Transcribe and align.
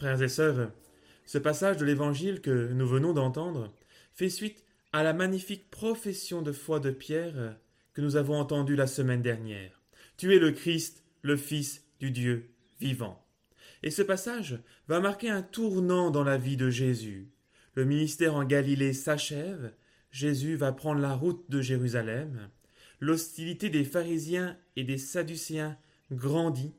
Frères 0.00 0.22
et 0.22 0.28
sœurs, 0.28 0.72
ce 1.26 1.36
passage 1.36 1.76
de 1.76 1.84
l'Évangile 1.84 2.40
que 2.40 2.72
nous 2.72 2.88
venons 2.88 3.12
d'entendre 3.12 3.70
fait 4.14 4.30
suite 4.30 4.64
à 4.94 5.02
la 5.02 5.12
magnifique 5.12 5.70
profession 5.70 6.40
de 6.40 6.52
foi 6.52 6.80
de 6.80 6.90
Pierre 6.90 7.58
que 7.92 8.00
nous 8.00 8.16
avons 8.16 8.36
entendue 8.36 8.76
la 8.76 8.86
semaine 8.86 9.20
dernière. 9.20 9.82
Tu 10.16 10.34
es 10.34 10.38
le 10.38 10.52
Christ, 10.52 11.04
le 11.20 11.36
Fils 11.36 11.84
du 11.98 12.10
Dieu 12.10 12.48
vivant. 12.80 13.22
Et 13.82 13.90
ce 13.90 14.00
passage 14.00 14.58
va 14.88 15.00
marquer 15.00 15.28
un 15.28 15.42
tournant 15.42 16.10
dans 16.10 16.24
la 16.24 16.38
vie 16.38 16.56
de 16.56 16.70
Jésus. 16.70 17.28
Le 17.74 17.84
ministère 17.84 18.36
en 18.36 18.44
Galilée 18.44 18.94
s'achève, 18.94 19.70
Jésus 20.10 20.56
va 20.56 20.72
prendre 20.72 21.02
la 21.02 21.12
route 21.12 21.44
de 21.50 21.60
Jérusalem, 21.60 22.48
l'hostilité 23.00 23.68
des 23.68 23.84
pharisiens 23.84 24.56
et 24.76 24.84
des 24.84 24.96
sadducéens 24.96 25.76
grandit, 26.10 26.72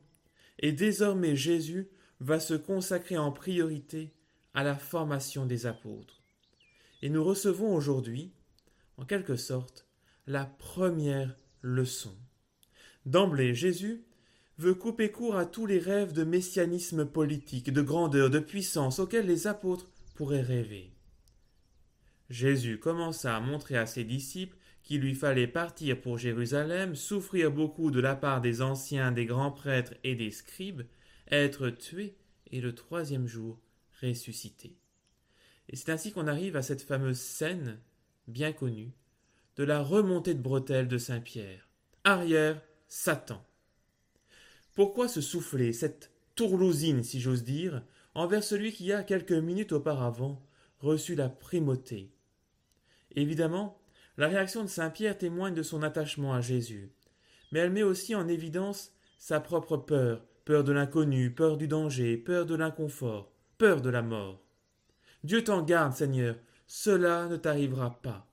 et 0.58 0.72
désormais 0.72 1.36
Jésus 1.36 1.86
va 2.22 2.38
se 2.38 2.54
consacrer 2.54 3.18
en 3.18 3.32
priorité 3.32 4.12
à 4.54 4.62
la 4.62 4.76
formation 4.76 5.44
des 5.44 5.66
apôtres. 5.66 6.22
Et 7.02 7.08
nous 7.08 7.24
recevons 7.24 7.74
aujourd'hui, 7.74 8.32
en 8.96 9.04
quelque 9.04 9.36
sorte, 9.36 9.88
la 10.26 10.46
première 10.46 11.34
leçon. 11.62 12.14
D'emblée, 13.06 13.54
Jésus 13.54 14.04
veut 14.58 14.74
couper 14.74 15.10
court 15.10 15.36
à 15.36 15.46
tous 15.46 15.66
les 15.66 15.80
rêves 15.80 16.12
de 16.12 16.22
messianisme 16.22 17.04
politique, 17.04 17.72
de 17.72 17.82
grandeur, 17.82 18.30
de 18.30 18.38
puissance 18.38 19.00
auxquels 19.00 19.26
les 19.26 19.48
apôtres 19.48 19.90
pourraient 20.14 20.42
rêver. 20.42 20.92
Jésus 22.30 22.78
commença 22.78 23.36
à 23.36 23.40
montrer 23.40 23.76
à 23.76 23.86
ses 23.86 24.04
disciples 24.04 24.56
qu'il 24.84 25.00
lui 25.00 25.14
fallait 25.14 25.48
partir 25.48 26.00
pour 26.00 26.18
Jérusalem, 26.18 26.94
souffrir 26.94 27.50
beaucoup 27.50 27.90
de 27.90 28.00
la 28.00 28.14
part 28.14 28.40
des 28.40 28.62
anciens, 28.62 29.10
des 29.10 29.26
grands 29.26 29.50
prêtres 29.50 29.94
et 30.04 30.14
des 30.14 30.30
scribes, 30.30 30.82
être 31.30 31.70
tué 31.70 32.16
et 32.50 32.60
le 32.60 32.74
troisième 32.74 33.26
jour 33.26 33.60
ressuscité. 34.00 34.76
Et 35.68 35.76
c'est 35.76 35.90
ainsi 35.90 36.12
qu'on 36.12 36.26
arrive 36.26 36.56
à 36.56 36.62
cette 36.62 36.82
fameuse 36.82 37.20
scène, 37.20 37.80
bien 38.26 38.52
connue, 38.52 38.92
de 39.56 39.64
la 39.64 39.80
remontée 39.80 40.34
de 40.34 40.42
bretelles 40.42 40.88
de 40.88 40.98
Saint 40.98 41.20
Pierre. 41.20 41.68
Arrière, 42.04 42.60
Satan. 42.88 43.44
Pourquoi 44.74 45.08
se 45.08 45.20
souffler 45.20 45.72
cette 45.72 46.10
tourlousine, 46.34 47.02
si 47.02 47.20
j'ose 47.20 47.44
dire, 47.44 47.82
envers 48.14 48.42
celui 48.42 48.72
qui 48.72 48.92
a 48.92 49.02
quelques 49.02 49.32
minutes 49.32 49.72
auparavant 49.72 50.42
reçu 50.80 51.14
la 51.14 51.28
primauté? 51.28 52.12
Évidemment, 53.14 53.80
la 54.16 54.28
réaction 54.28 54.62
de 54.62 54.68
Saint 54.68 54.90
Pierre 54.90 55.18
témoigne 55.18 55.54
de 55.54 55.62
son 55.62 55.82
attachement 55.82 56.34
à 56.34 56.40
Jésus, 56.40 56.92
mais 57.50 57.60
elle 57.60 57.70
met 57.70 57.82
aussi 57.82 58.14
en 58.14 58.28
évidence 58.28 58.92
sa 59.18 59.40
propre 59.40 59.76
peur, 59.76 60.24
peur 60.44 60.64
de 60.64 60.72
l'inconnu, 60.72 61.30
peur 61.30 61.56
du 61.56 61.68
danger, 61.68 62.16
peur 62.16 62.46
de 62.46 62.54
l'inconfort, 62.54 63.32
peur 63.58 63.80
de 63.80 63.90
la 63.90 64.02
mort. 64.02 64.44
Dieu 65.24 65.44
t'en 65.44 65.62
garde, 65.62 65.92
Seigneur, 65.92 66.36
cela 66.66 67.28
ne 67.28 67.36
t'arrivera 67.36 68.00
pas. 68.02 68.28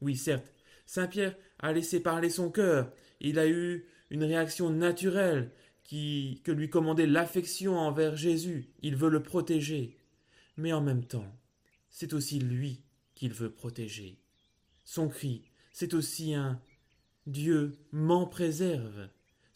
Oui, 0.00 0.16
certes, 0.16 0.52
Saint 0.84 1.06
Pierre 1.06 1.36
a 1.58 1.72
laissé 1.72 2.00
parler 2.00 2.28
son 2.28 2.50
cœur, 2.50 2.92
il 3.20 3.38
a 3.38 3.48
eu 3.48 3.86
une 4.10 4.24
réaction 4.24 4.70
naturelle 4.70 5.50
qui 5.84 6.42
que 6.44 6.52
lui 6.52 6.68
commandait 6.68 7.06
l'affection 7.06 7.78
envers 7.78 8.16
Jésus, 8.16 8.70
il 8.82 8.96
veut 8.96 9.08
le 9.08 9.22
protéger. 9.22 9.96
Mais 10.56 10.72
en 10.72 10.80
même 10.80 11.04
temps, 11.04 11.32
c'est 11.90 12.12
aussi 12.12 12.38
lui 12.38 12.82
qu'il 13.14 13.32
veut 13.32 13.50
protéger. 13.50 14.18
Son 14.84 15.08
cri, 15.08 15.50
c'est 15.72 15.94
aussi 15.94 16.34
un 16.34 16.60
Dieu 17.26 17.78
m'en 17.92 18.26
préserve. 18.26 19.08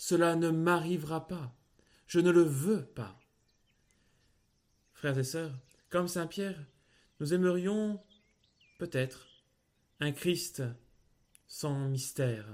Cela 0.03 0.34
ne 0.34 0.49
m'arrivera 0.49 1.28
pas. 1.28 1.55
Je 2.06 2.21
ne 2.21 2.31
le 2.31 2.41
veux 2.41 2.87
pas. 2.87 3.21
Frères 4.94 5.19
et 5.19 5.25
sœurs, 5.25 5.53
comme 5.91 6.09
Saint 6.09 6.27
Pierre, 6.27 6.65
nous 7.21 7.34
aimerions 7.34 8.03
peut-être 8.78 9.27
un 10.00 10.11
Christ 10.12 10.62
sans 11.47 11.91
mystère, 11.91 12.47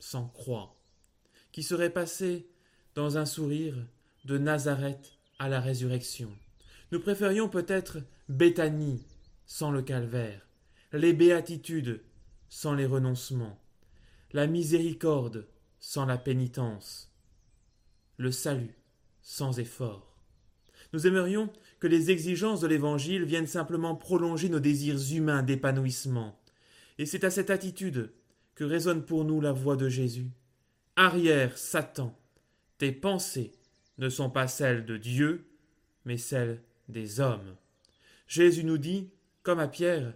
sans 0.00 0.26
croix, 0.26 0.82
qui 1.52 1.62
serait 1.62 1.92
passé 1.92 2.50
dans 2.96 3.18
un 3.18 3.24
sourire 3.24 3.76
de 4.24 4.36
Nazareth 4.36 5.12
à 5.38 5.48
la 5.48 5.60
résurrection. 5.60 6.36
Nous 6.90 6.98
préférions 6.98 7.48
peut-être 7.48 7.98
Béthanie 8.28 9.06
sans 9.46 9.70
le 9.70 9.82
calvaire, 9.82 10.44
les 10.92 11.12
béatitudes 11.12 12.02
sans 12.48 12.74
les 12.74 12.86
renoncements, 12.86 13.62
la 14.32 14.48
miséricorde 14.48 15.46
sans 15.80 16.06
la 16.06 16.18
pénitence, 16.18 17.12
le 18.18 18.30
salut 18.30 18.76
sans 19.22 19.58
effort. 19.58 20.14
Nous 20.92 21.06
aimerions 21.06 21.50
que 21.78 21.86
les 21.86 22.10
exigences 22.10 22.60
de 22.60 22.66
l'Évangile 22.66 23.24
viennent 23.24 23.46
simplement 23.46 23.96
prolonger 23.96 24.48
nos 24.48 24.60
désirs 24.60 25.00
humains 25.12 25.42
d'épanouissement. 25.42 26.38
Et 26.98 27.06
c'est 27.06 27.24
à 27.24 27.30
cette 27.30 27.50
attitude 27.50 28.12
que 28.54 28.64
résonne 28.64 29.04
pour 29.04 29.24
nous 29.24 29.40
la 29.40 29.52
voix 29.52 29.76
de 29.76 29.88
Jésus. 29.88 30.30
Arrière, 30.96 31.56
Satan, 31.56 32.14
tes 32.76 32.92
pensées 32.92 33.52
ne 33.98 34.08
sont 34.08 34.30
pas 34.30 34.48
celles 34.48 34.84
de 34.84 34.96
Dieu, 34.96 35.46
mais 36.04 36.18
celles 36.18 36.60
des 36.88 37.20
hommes. 37.20 37.56
Jésus 38.26 38.64
nous 38.64 38.78
dit, 38.78 39.10
comme 39.42 39.60
à 39.60 39.68
Pierre, 39.68 40.12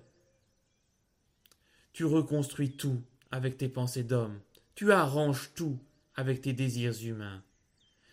tu 1.92 2.04
reconstruis 2.04 2.72
tout 2.72 3.00
avec 3.30 3.56
tes 3.56 3.68
pensées 3.68 4.02
d'homme, 4.02 4.40
tu 4.74 4.92
arranges 4.92 5.52
tout 5.54 5.78
avec 6.16 6.42
tes 6.42 6.52
désirs 6.52 7.02
humains. 7.02 7.42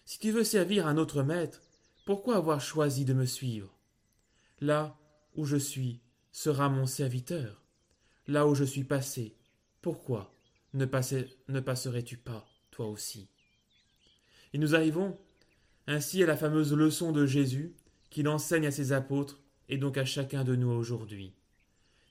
Si 0.05 0.19
tu 0.19 0.31
veux 0.31 0.43
servir 0.43 0.87
un 0.87 0.97
autre 0.97 1.23
maître, 1.23 1.61
pourquoi 2.05 2.37
avoir 2.37 2.61
choisi 2.61 3.05
de 3.05 3.13
me 3.13 3.25
suivre? 3.25 3.75
Là 4.59 4.97
où 5.35 5.45
je 5.45 5.57
suis 5.57 6.01
sera 6.31 6.69
mon 6.69 6.85
serviteur. 6.85 7.63
Là 8.27 8.47
où 8.47 8.55
je 8.55 8.63
suis 8.63 8.83
passé, 8.83 9.35
pourquoi 9.81 10.35
ne, 10.73 10.85
passerais-tu 10.85 12.17
pas, 12.17 12.47
toi 12.69 12.87
aussi? 12.87 13.27
Et 14.53 14.57
nous 14.57 14.75
arrivons 14.75 15.17
ainsi 15.87 16.23
à 16.23 16.27
la 16.27 16.37
fameuse 16.37 16.73
leçon 16.73 17.11
de 17.11 17.25
Jésus 17.25 17.75
qu'il 18.09 18.27
enseigne 18.27 18.67
à 18.67 18.71
ses 18.71 18.91
apôtres 18.91 19.41
et 19.69 19.77
donc 19.77 19.97
à 19.97 20.05
chacun 20.05 20.43
de 20.43 20.55
nous 20.55 20.69
aujourd'hui. 20.69 21.33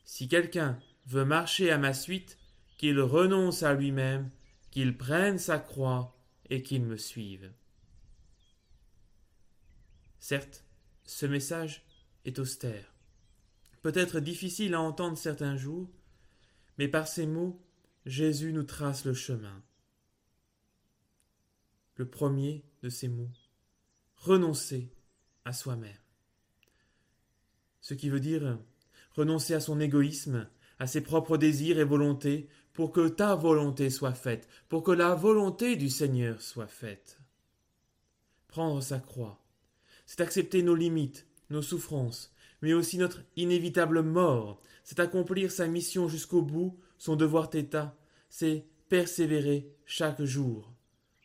Si 0.05 0.29
quelqu'un 0.29 0.79
veut 1.07 1.25
marcher 1.25 1.71
à 1.71 1.79
ma 1.79 1.93
suite, 1.93 2.39
qu'il 2.79 2.99
renonce 3.01 3.63
à 3.63 3.75
lui-même, 3.75 4.31
qu'il 4.71 4.97
prenne 4.97 5.39
sa 5.39 5.59
croix 5.59 6.17
et 6.49 6.63
qu'il 6.63 6.85
me 6.85 6.97
suive. 6.97 7.53
Certes, 10.19 10.65
ce 11.05 11.27
message 11.27 11.85
est 12.25 12.39
austère, 12.39 12.95
peut-être 13.83 14.21
difficile 14.21 14.75
à 14.75 14.81
entendre 14.81 15.17
certains 15.17 15.57
jours, 15.57 15.91
mais 16.79 16.89
par 16.89 17.09
ces 17.09 17.27
mots, 17.27 17.61
Jésus 18.07 18.53
nous 18.53 18.63
trace 18.63 19.05
le 19.05 19.15
chemin. 19.15 19.63
Le 21.97 22.09
premier 22.09 22.65
de 22.83 22.89
ces 22.89 23.09
mots, 23.09 23.31
renoncer 24.17 24.93
à 25.45 25.53
soi-même. 25.53 25.97
Ce 27.81 27.95
qui 27.95 28.09
veut 28.09 28.21
dire 28.21 28.59
renoncer 29.13 29.55
à 29.55 29.61
son 29.61 29.81
égoïsme, 29.81 30.49
à 30.81 30.89
ses 30.89 31.03
propres 31.03 31.37
désirs 31.37 31.79
et 31.79 31.85
volontés, 31.85 32.49
pour 32.73 32.91
que 32.91 33.07
ta 33.07 33.35
volonté 33.35 33.91
soit 33.91 34.15
faite, 34.15 34.49
pour 34.69 34.83
que 34.83 34.91
la 34.91 35.15
volonté 35.15 35.77
du 35.77 35.91
Seigneur 35.91 36.41
soit 36.41 36.67
faite. 36.67 37.21
Prendre 38.49 38.83
sa 38.83 38.99
croix, 38.99 39.45
c'est 40.07 40.23
accepter 40.23 40.63
nos 40.63 40.75
limites, 40.75 41.27
nos 41.51 41.63
souffrances, 41.63 42.33
mais 42.63 42.73
aussi 42.73 42.97
notre 42.97 43.21
inévitable 43.37 44.03
mort, 44.03 44.61
c'est 44.83 45.01
accomplir 45.01 45.53
sa 45.53 45.67
mission 45.67 46.09
jusqu'au 46.09 46.43
bout, 46.43 46.79
son 46.97 47.15
devoir 47.15 47.51
d'état, 47.51 47.97
c'est 48.31 48.65
persévérer 48.89 49.71
chaque 49.85 50.23
jour. 50.23 50.73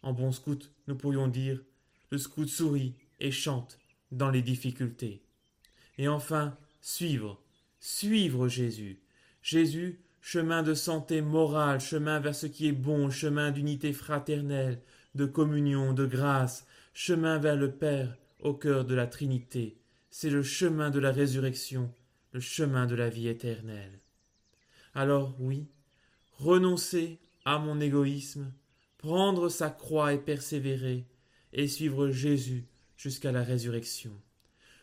En 0.04 0.12
bon 0.12 0.32
scout, 0.32 0.72
nous 0.88 0.96
pourrions 0.96 1.28
dire, 1.28 1.64
le 2.12 2.18
scout 2.18 2.48
sourit 2.48 2.96
et 3.20 3.32
chante 3.32 3.80
dans 4.12 4.30
les 4.30 4.42
difficultés. 4.42 5.24
Et 5.98 6.10
enfin, 6.10 6.58
suivre, 6.82 7.42
suivre 7.80 8.48
Jésus, 8.48 9.00
Jésus, 9.46 10.00
chemin 10.22 10.64
de 10.64 10.74
santé 10.74 11.22
morale, 11.22 11.80
chemin 11.80 12.20
vers 12.20 12.34
ce 12.34 12.48
qui 12.48 12.68
est 12.68 12.72
bon, 12.72 13.12
chemin 13.12 13.52
d'unité 13.52 13.94
fraternelle, 13.94 14.82
de 15.14 15.28
communion, 15.28 15.94
de 15.94 16.08
grâce, 16.08 16.66
chemin 16.96 17.38
vers 17.38 17.56
le 17.56 17.70
Père, 17.70 18.18
au 18.40 18.56
cœur 18.56 18.86
de 18.86 18.96
la 18.96 19.06
Trinité. 19.06 19.78
C'est 20.10 20.32
le 20.32 20.42
chemin 20.42 20.90
de 20.90 20.98
la 20.98 21.12
résurrection, 21.12 21.94
le 22.32 22.40
chemin 22.40 22.88
de 22.88 22.96
la 22.96 23.08
vie 23.08 23.28
éternelle. 23.28 24.00
Alors 24.96 25.36
oui, 25.40 25.68
renoncer 26.40 27.20
à 27.46 27.60
mon 27.60 27.80
égoïsme, 27.80 28.52
prendre 28.98 29.48
sa 29.50 29.70
croix 29.70 30.12
et 30.12 30.18
persévérer, 30.18 31.06
et 31.54 31.68
suivre 31.68 32.10
Jésus 32.10 32.66
jusqu'à 32.98 33.32
la 33.32 33.44
résurrection. 33.44 34.20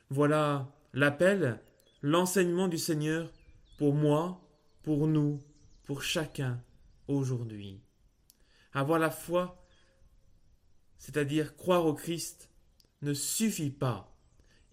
Voilà 0.08 0.72
l'appel, 0.94 1.58
l'enseignement 2.00 2.68
du 2.68 2.78
Seigneur 2.78 3.28
pour 3.76 3.94
moi, 3.94 4.41
pour 4.82 5.06
nous, 5.06 5.40
pour 5.84 6.02
chacun 6.02 6.62
aujourd'hui. 7.08 7.80
Avoir 8.72 8.98
la 8.98 9.10
foi, 9.10 9.64
c'est-à-dire 10.98 11.56
croire 11.56 11.86
au 11.86 11.94
Christ, 11.94 12.50
ne 13.02 13.14
suffit 13.14 13.70
pas. 13.70 14.08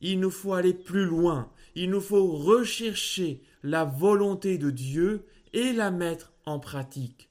il 0.01 0.19
nous 0.19 0.31
faut 0.31 0.53
aller 0.53 0.73
plus 0.73 1.05
loin, 1.05 1.51
il 1.75 1.89
nous 1.89 1.99
faut 1.99 2.37
rechercher 2.37 3.41
la 3.63 3.83
volonté 3.83 4.57
de 4.57 4.71
Dieu 4.71 5.25
et 5.51 5.73
la 5.73 5.91
mettre 5.91 6.31
en 6.45 6.59
pratique. 6.59 7.29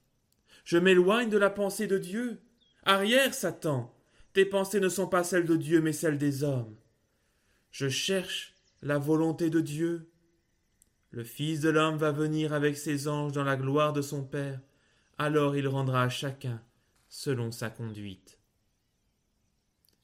Je 0.64 0.76
m'éloigne 0.76 1.30
de 1.30 1.38
la 1.38 1.48
pensée 1.48 1.86
de 1.86 1.96
Dieu. 1.96 2.42
Arrière, 2.82 3.32
Satan. 3.32 3.94
Tes 4.34 4.44
pensées 4.44 4.80
ne 4.80 4.90
sont 4.90 5.06
pas 5.06 5.24
celles 5.24 5.46
de 5.46 5.56
Dieu, 5.56 5.80
mais 5.80 5.94
celles 5.94 6.18
des 6.18 6.42
hommes. 6.44 6.76
Je 7.70 7.88
cherche 7.88 8.54
la 8.82 8.98
volonté 8.98 9.48
de 9.48 9.60
Dieu. 9.60 10.10
Le 11.10 11.24
Fils 11.24 11.60
de 11.60 11.70
l'homme 11.70 11.96
va 11.96 12.12
venir 12.12 12.52
avec 12.52 12.76
ses 12.76 13.08
anges 13.08 13.32
dans 13.32 13.44
la 13.44 13.56
gloire 13.56 13.92
de 13.92 14.02
son 14.02 14.24
Père. 14.24 14.60
Alors 15.16 15.56
il 15.56 15.66
rendra 15.66 16.02
à 16.02 16.08
chacun 16.08 16.62
selon 17.08 17.50
sa 17.50 17.70
conduite. 17.70 18.38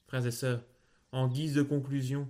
Frères 0.06 0.26
et 0.26 0.30
sœurs, 0.30 0.64
en 1.12 1.28
guise 1.28 1.54
de 1.54 1.62
conclusion, 1.62 2.28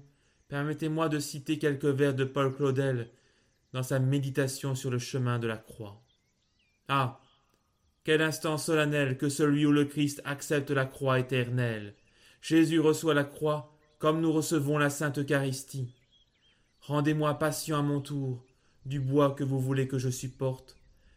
permettez-moi 0.48 1.08
de 1.08 1.20
citer 1.20 1.58
quelques 1.58 1.84
vers 1.84 2.14
de 2.14 2.24
Paul 2.24 2.54
Claudel 2.54 3.10
dans 3.72 3.84
sa 3.84 4.00
méditation 4.00 4.74
sur 4.74 4.90
le 4.90 4.98
chemin 4.98 5.38
de 5.38 5.46
la 5.46 5.56
croix. 5.56 6.02
Ah. 6.88 7.20
Quel 8.02 8.20
instant 8.20 8.58
solennel 8.58 9.16
que 9.16 9.30
celui 9.30 9.64
où 9.64 9.72
le 9.72 9.86
Christ 9.86 10.20
accepte 10.26 10.70
la 10.70 10.84
croix 10.84 11.18
éternelle. 11.18 11.94
Jésus 12.42 12.78
reçoit 12.78 13.14
la 13.14 13.24
croix 13.24 13.72
comme 13.98 14.20
nous 14.20 14.32
recevons 14.32 14.76
la 14.76 14.90
Sainte 14.90 15.18
Eucharistie. 15.18 15.94
Rendez-moi 16.80 17.38
patient 17.38 17.78
à 17.78 17.82
mon 17.82 18.02
tour 18.02 18.44
du 18.86 19.00
bois 19.00 19.32
que 19.32 19.44
vous 19.44 19.60
voulez 19.60 19.88
que 19.88 19.98
je 19.98 20.10
supporte, 20.10 20.76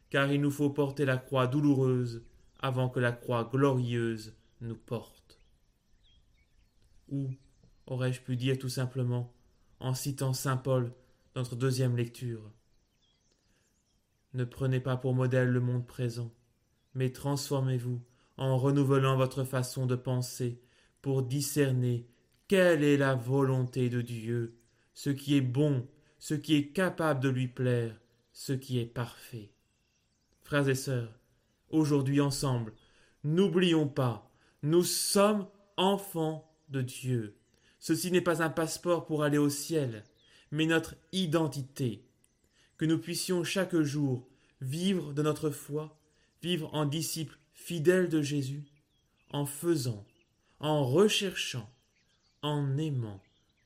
car 0.09 0.31
il 0.31 0.41
nous 0.41 0.51
faut 0.51 0.69
porter 0.69 1.05
la 1.05 1.17
croix 1.17 1.47
douloureuse 1.47 2.23
avant 2.59 2.89
que 2.89 2.99
la 2.99 3.11
croix 3.11 3.49
glorieuse 3.51 4.35
nous 4.61 4.75
porte. 4.75 5.39
Ou 7.09 7.29
aurais-je 7.85 8.21
pu 8.21 8.35
dire 8.35 8.57
tout 8.57 8.69
simplement, 8.69 9.33
en 9.79 9.93
citant 9.93 10.33
saint 10.33 10.57
Paul 10.57 10.93
notre 11.35 11.55
deuxième 11.55 11.95
lecture. 11.95 12.51
Ne 14.33 14.43
prenez 14.43 14.79
pas 14.79 14.97
pour 14.97 15.13
modèle 15.13 15.49
le 15.49 15.59
monde 15.59 15.85
présent, 15.85 16.33
mais 16.95 17.11
transformez-vous 17.11 18.01
en 18.37 18.57
renouvelant 18.57 19.17
votre 19.17 19.43
façon 19.43 19.85
de 19.85 19.95
penser 19.95 20.61
pour 21.01 21.23
discerner 21.23 22.07
quelle 22.47 22.83
est 22.83 22.97
la 22.97 23.13
volonté 23.13 23.89
de 23.89 24.01
Dieu, 24.01 24.57
ce 24.93 25.09
qui 25.09 25.35
est 25.35 25.41
bon, 25.41 25.87
ce 26.19 26.33
qui 26.33 26.55
est 26.55 26.69
capable 26.69 27.19
de 27.19 27.29
lui 27.29 27.47
plaire, 27.47 27.95
ce 28.33 28.53
qui 28.53 28.79
est 28.79 28.85
parfait. 28.85 29.51
Frères 30.41 30.69
et 30.69 30.75
sœurs, 30.75 31.19
aujourd'hui 31.69 32.21
ensemble, 32.21 32.73
n'oublions 33.23 33.87
pas, 33.87 34.31
nous 34.63 34.83
sommes 34.83 35.47
enfants 35.75 36.49
de 36.69 36.81
Dieu. 36.81 37.37
Ceci 37.79 38.11
n'est 38.11 38.21
pas 38.21 38.41
un 38.41 38.49
passeport 38.49 39.05
pour 39.05 39.23
aller 39.23 39.37
au 39.37 39.49
ciel, 39.49 40.03
mais 40.51 40.65
notre 40.65 40.95
identité. 41.11 42.03
Que 42.77 42.85
nous 42.85 42.97
puissions 42.97 43.43
chaque 43.43 43.75
jour 43.77 44.27
vivre 44.61 45.13
de 45.13 45.21
notre 45.21 45.49
foi, 45.49 45.97
vivre 46.41 46.73
en 46.73 46.85
disciples 46.85 47.39
fidèles 47.53 48.09
de 48.09 48.21
Jésus, 48.21 48.65
en 49.31 49.45
faisant, 49.45 50.05
en 50.59 50.85
recherchant, 50.85 51.69
en 52.41 52.77
aimant 52.77 53.21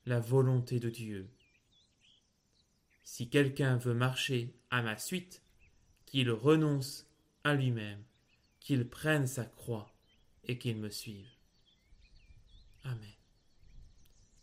la 0.06 0.20
volonté 0.20 0.80
de 0.80 0.90
Dieu. 0.90 1.30
Si 3.04 3.30
quelqu'un 3.30 3.78
veut 3.78 3.94
marcher 3.94 4.54
à 4.70 4.82
ma 4.82 4.98
suite, 4.98 5.42
qu'il 6.06 6.30
renonce 6.30 7.08
à 7.44 7.54
lui-même, 7.54 8.04
qu'il 8.60 8.88
prenne 8.88 9.28
sa 9.28 9.46
croix 9.46 9.94
et 10.44 10.58
qu'il 10.58 10.78
me 10.78 10.90
suive. 10.90 11.30
Amen. 12.84 13.14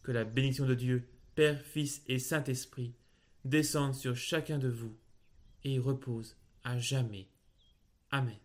Que 0.02 0.12
la 0.12 0.24
bénédiction 0.24 0.66
de 0.66 0.74
Dieu, 0.74 1.08
Père, 1.34 1.60
Fils 1.62 2.02
et 2.06 2.18
Saint-Esprit, 2.18 2.94
descende 3.44 3.94
sur 3.94 4.16
chacun 4.16 4.58
de 4.58 4.68
vous 4.68 4.96
et 5.64 5.78
repose 5.78 6.36
à 6.64 6.78
jamais. 6.78 7.28
Amen. 8.10 8.38